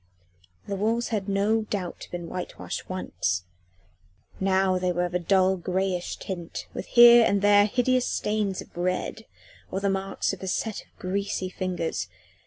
The 0.67 0.75
walls 0.75 1.09
had 1.09 1.29
no 1.29 1.61
doubt 1.65 2.07
been 2.09 2.27
whitewashed 2.27 2.89
once, 2.89 3.43
now 4.39 4.79
they 4.79 4.91
were 4.91 5.05
of 5.05 5.13
a 5.13 5.19
dull 5.19 5.57
greyish 5.57 6.15
tint, 6.15 6.65
with 6.73 6.87
here 6.87 7.23
and 7.23 7.43
there 7.43 7.67
hideous 7.67 8.07
stains 8.07 8.61
of 8.63 8.75
red 8.75 9.27
or 9.69 9.79
the 9.79 9.91
marks 9.91 10.33
of 10.33 10.41
a 10.41 10.47
set 10.47 10.81
of 10.81 10.87
greasy 10.97 11.49
fingers. 11.49 12.07